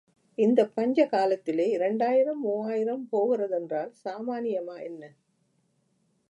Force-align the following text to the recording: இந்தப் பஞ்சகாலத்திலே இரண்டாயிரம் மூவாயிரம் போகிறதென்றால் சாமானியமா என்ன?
இந்தப் 0.37 0.71
பஞ்சகாலத்திலே 0.75 1.65
இரண்டாயிரம் 1.69 2.39
மூவாயிரம் 2.39 3.07
போகிறதென்றால் 3.09 3.93
சாமானியமா 4.03 4.83
என்ன? 4.83 5.03